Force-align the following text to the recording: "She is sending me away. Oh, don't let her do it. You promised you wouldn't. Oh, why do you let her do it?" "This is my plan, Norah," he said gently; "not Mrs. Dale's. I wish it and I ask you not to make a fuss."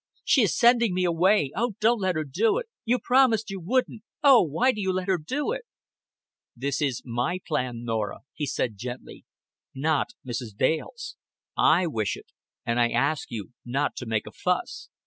"She 0.23 0.41
is 0.41 0.57
sending 0.57 0.95
me 0.95 1.03
away. 1.03 1.51
Oh, 1.55 1.75
don't 1.79 1.99
let 1.99 2.15
her 2.15 2.23
do 2.23 2.57
it. 2.57 2.65
You 2.85 2.97
promised 2.97 3.51
you 3.51 3.59
wouldn't. 3.61 4.01
Oh, 4.23 4.41
why 4.41 4.71
do 4.71 4.81
you 4.81 4.91
let 4.91 5.07
her 5.07 5.19
do 5.19 5.51
it?" 5.51 5.61
"This 6.55 6.81
is 6.81 7.03
my 7.05 7.37
plan, 7.47 7.83
Norah," 7.83 8.21
he 8.33 8.47
said 8.47 8.77
gently; 8.79 9.25
"not 9.75 10.13
Mrs. 10.25 10.55
Dale's. 10.57 11.17
I 11.55 11.85
wish 11.85 12.17
it 12.17 12.31
and 12.65 12.79
I 12.79 12.89
ask 12.89 13.29
you 13.29 13.51
not 13.63 13.95
to 13.97 14.07
make 14.07 14.25
a 14.25 14.31
fuss." 14.31 14.89